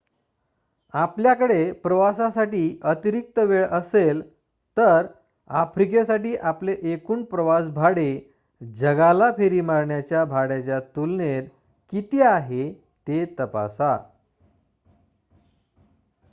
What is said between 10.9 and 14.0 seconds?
तुलनेत किती आहे ते तपासा